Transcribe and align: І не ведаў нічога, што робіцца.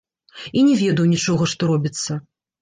І 0.61 0.63
не 0.69 0.77
ведаў 0.83 1.09
нічога, 1.11 1.43
што 1.53 1.69
робіцца. 1.73 2.19